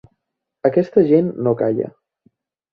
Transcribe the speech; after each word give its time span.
Aquesta 0.69 1.05
gent 1.13 1.31
no 1.49 1.55
calla. 1.63 1.95